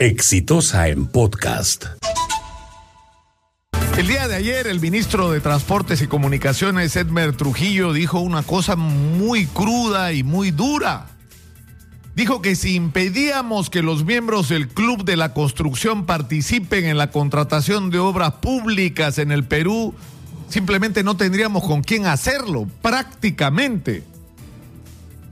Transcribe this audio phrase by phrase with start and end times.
[0.00, 1.84] Exitosa en podcast.
[3.98, 8.76] El día de ayer el ministro de Transportes y Comunicaciones, Edmer Trujillo, dijo una cosa
[8.76, 11.08] muy cruda y muy dura.
[12.14, 17.10] Dijo que si impedíamos que los miembros del Club de la Construcción participen en la
[17.10, 19.94] contratación de obras públicas en el Perú,
[20.48, 24.02] simplemente no tendríamos con quién hacerlo, prácticamente.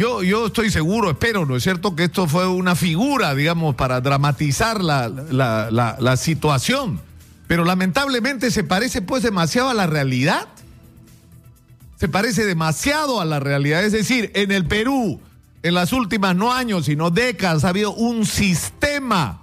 [0.00, 4.00] Yo, yo estoy seguro, espero, ¿no es cierto?, que esto fue una figura, digamos, para
[4.00, 7.02] dramatizar la, la, la, situación.
[7.46, 10.48] Pero lamentablemente se parece pues demasiado a la realidad.
[11.96, 13.84] Se parece demasiado a la realidad.
[13.84, 15.20] Es decir, en el Perú,
[15.62, 19.42] en las últimas no años, sino décadas, ha habido un sistema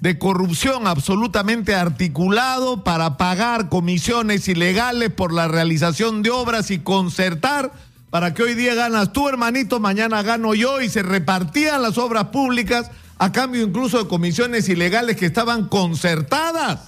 [0.00, 7.70] de corrupción absolutamente articulado para pagar comisiones ilegales por la realización de obras y concertar
[8.10, 12.26] para que hoy día ganas tú, hermanito, mañana gano yo y se repartían las obras
[12.26, 16.80] públicas a cambio incluso de comisiones ilegales que estaban concertadas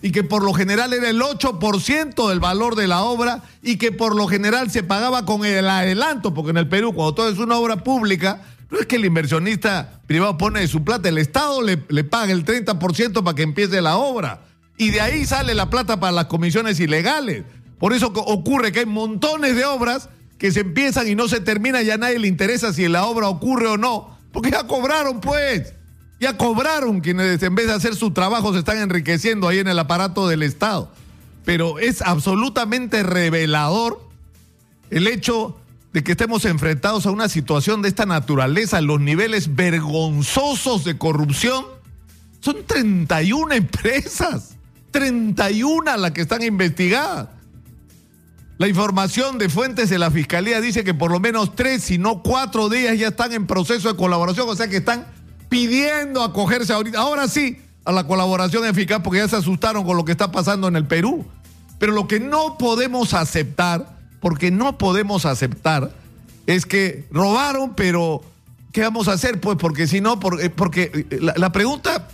[0.00, 3.90] y que por lo general era el 8% del valor de la obra y que
[3.90, 7.38] por lo general se pagaba con el adelanto, porque en el Perú cuando todo es
[7.38, 11.60] una obra pública, no es que el inversionista privado pone de su plata, el Estado
[11.62, 14.42] le, le paga el 30% para que empiece la obra.
[14.78, 17.44] Y de ahí sale la plata para las comisiones ilegales.
[17.78, 20.08] Por eso ocurre que hay montones de obras
[20.40, 23.66] que se empiezan y no se termina, ya nadie le interesa si la obra ocurre
[23.68, 25.74] o no, porque ya cobraron pues,
[26.18, 29.78] ya cobraron quienes en vez de hacer su trabajo se están enriqueciendo ahí en el
[29.78, 30.90] aparato del Estado.
[31.44, 34.00] Pero es absolutamente revelador
[34.88, 35.58] el hecho
[35.92, 41.66] de que estemos enfrentados a una situación de esta naturaleza, los niveles vergonzosos de corrupción.
[42.40, 44.56] Son 31 empresas,
[44.90, 47.28] 31 las que están investigadas.
[48.60, 52.22] La información de fuentes de la fiscalía dice que por lo menos tres, si no
[52.22, 55.06] cuatro días ya están en proceso de colaboración, o sea que están
[55.48, 60.04] pidiendo acogerse ahorita, ahora sí, a la colaboración eficaz porque ya se asustaron con lo
[60.04, 61.24] que está pasando en el Perú.
[61.78, 65.94] Pero lo que no podemos aceptar, porque no podemos aceptar,
[66.46, 68.20] es que robaron, pero
[68.72, 69.40] ¿qué vamos a hacer?
[69.40, 72.08] Pues porque si no, eh, porque eh, la, la pregunta,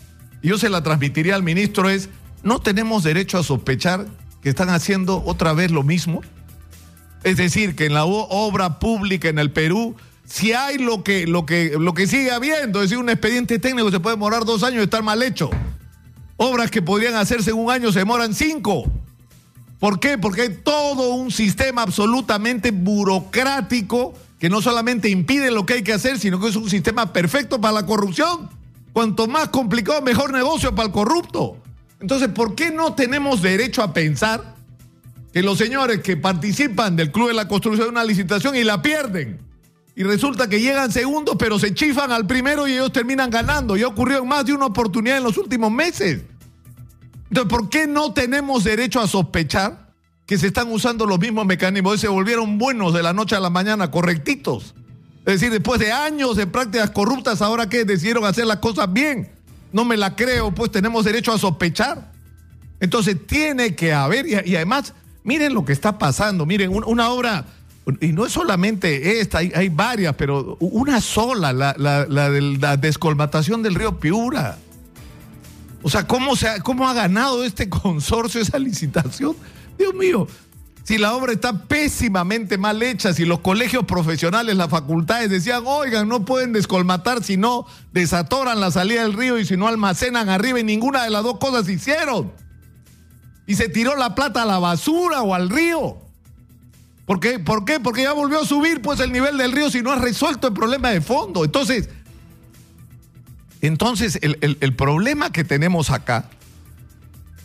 [0.44, 2.08] yo se la transmitiría al ministro, es,
[2.44, 4.06] ¿no tenemos derecho a sospechar
[4.42, 6.20] que están haciendo otra vez lo mismo?
[7.26, 11.44] Es decir, que en la obra pública en el Perú, si hay lo que, lo
[11.44, 14.78] que, lo que sigue habiendo, es decir, un expediente técnico se puede demorar dos años
[14.78, 15.50] y estar mal hecho.
[16.36, 18.84] Obras que podrían hacerse en un año se demoran cinco.
[19.80, 20.18] ¿Por qué?
[20.18, 25.94] Porque hay todo un sistema absolutamente burocrático que no solamente impide lo que hay que
[25.94, 28.48] hacer, sino que es un sistema perfecto para la corrupción.
[28.92, 31.56] Cuanto más complicado, mejor negocio para el corrupto.
[31.98, 34.55] Entonces, ¿por qué no tenemos derecho a pensar
[35.36, 38.80] que los señores que participan del Club de la Construcción de una licitación y la
[38.80, 39.38] pierden.
[39.94, 43.76] Y resulta que llegan segundos, pero se chifan al primero y ellos terminan ganando.
[43.76, 46.22] Y ha ocurrido en más de una oportunidad en los últimos meses.
[47.28, 49.92] Entonces, ¿por qué no tenemos derecho a sospechar
[50.24, 51.96] que se están usando los mismos mecanismos?
[51.96, 54.74] Y se volvieron buenos de la noche a la mañana, correctitos.
[55.26, 59.30] Es decir, después de años de prácticas corruptas, ahora que decidieron hacer las cosas bien.
[59.70, 62.10] No me la creo, pues tenemos derecho a sospechar.
[62.80, 64.94] Entonces tiene que haber, y además
[65.26, 67.44] Miren lo que está pasando, miren, una obra,
[68.00, 73.74] y no es solamente esta, hay, varias, pero una sola, la, de la descolmatación del
[73.74, 74.56] río Piura.
[75.82, 79.34] O sea, ¿cómo, se ha, ¿cómo ha ganado este consorcio esa licitación?
[79.76, 80.28] Dios mío,
[80.84, 86.06] si la obra está pésimamente mal hecha, si los colegios profesionales, las facultades decían, oigan,
[86.06, 90.60] no pueden descolmatar si no desatoran la salida del río y si no almacenan arriba
[90.60, 92.30] y ninguna de las dos cosas hicieron
[93.46, 95.98] y se tiró la plata a la basura o al río.
[97.04, 97.38] ¿Por qué?
[97.38, 97.78] ¿Por qué?
[97.78, 100.54] Porque ya volvió a subir pues el nivel del río si no ha resuelto el
[100.54, 101.44] problema de fondo.
[101.44, 101.88] Entonces,
[103.60, 106.28] entonces el, el problema que tenemos acá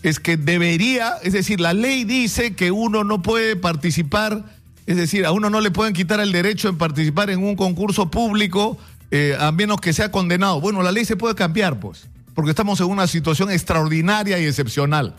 [0.03, 4.43] es que debería, es decir, la ley dice que uno no puede participar,
[4.87, 8.09] es decir, a uno no le pueden quitar el derecho en participar en un concurso
[8.09, 8.77] público
[9.11, 10.59] eh, a menos que sea condenado.
[10.59, 15.15] Bueno, la ley se puede cambiar, pues, porque estamos en una situación extraordinaria y excepcional.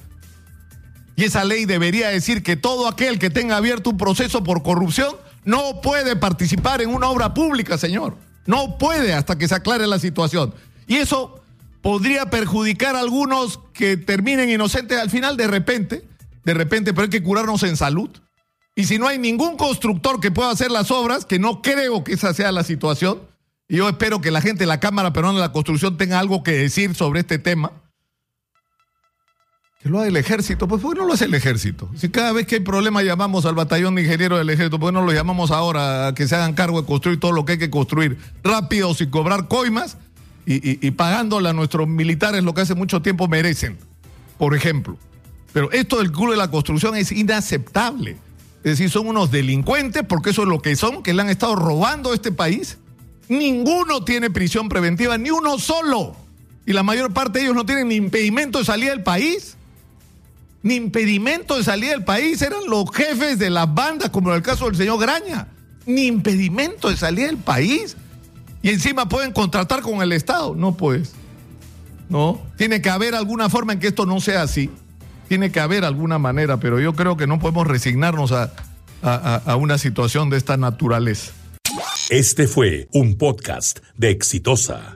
[1.17, 5.14] Y esa ley debería decir que todo aquel que tenga abierto un proceso por corrupción
[5.44, 8.17] no puede participar en una obra pública, señor.
[8.47, 10.55] No puede hasta que se aclare la situación.
[10.87, 11.43] Y eso
[11.81, 16.05] podría perjudicar a algunos que terminen inocentes al final de repente,
[16.44, 18.11] de repente, pero hay que curarnos en salud.
[18.75, 22.14] Y si no hay ningún constructor que pueda hacer las obras, que no creo que
[22.14, 23.20] esa sea la situación,
[23.69, 26.43] y yo espero que la gente de la Cámara Peruana de la Construcción tenga algo
[26.43, 27.73] que decir sobre este tema,
[29.82, 31.90] que lo haga el ejército, pues ¿por qué no lo hace el ejército?
[31.96, 34.93] Si cada vez que hay problema llamamos al batallón de ingenieros del ejército, ¿por qué
[34.94, 37.58] no lo llamamos ahora a que se hagan cargo de construir todo lo que hay
[37.58, 39.96] que construir rápido sin cobrar coimas?
[40.44, 43.79] y, y pagándole a nuestros militares lo que hace mucho tiempo merecen,
[44.38, 44.99] por ejemplo.
[45.52, 48.17] Pero esto del Club de la Construcción es inaceptable.
[48.64, 51.56] Es decir, son unos delincuentes, porque eso es lo que son, que le han estado
[51.56, 52.78] robando a este país.
[53.28, 56.17] Ninguno tiene prisión preventiva, ni uno solo.
[56.64, 59.56] Y la mayor parte de ellos no tienen impedimento de salir del país.
[60.62, 62.41] Ni impedimento de salir del país.
[62.43, 65.49] Eran los jefes de las bandas, como en el caso del señor Graña.
[65.87, 67.97] Ni impedimento de salir del país.
[68.62, 70.55] Y encima pueden contratar con el Estado.
[70.55, 71.12] No, pues.
[72.09, 72.41] No.
[72.56, 74.70] Tiene que haber alguna forma en que esto no sea así
[75.32, 78.53] tiene que haber alguna manera, pero yo creo que no podemos resignarnos a,
[79.00, 81.32] a, una situación de esta naturaleza.
[82.11, 84.94] Este fue un podcast de Exitosa.